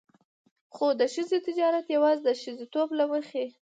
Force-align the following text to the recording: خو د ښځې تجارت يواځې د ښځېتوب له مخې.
خو 0.75 0.87
د 0.99 1.01
ښځې 1.13 1.37
تجارت 1.47 1.85
يواځې 1.95 2.21
د 2.25 2.29
ښځېتوب 2.41 2.89
له 2.99 3.05
مخې. 3.11 3.45